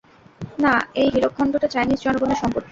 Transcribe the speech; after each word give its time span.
না, 0.59 0.73
এই 0.95 1.07
হীরকখন্ডটা 1.13 1.67
চাইনিজ 1.67 1.99
জনগণের 2.05 2.39
সম্পত্তি! 2.41 2.69